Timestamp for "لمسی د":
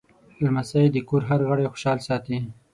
0.43-0.97